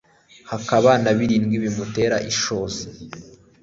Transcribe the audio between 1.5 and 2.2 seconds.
bimutera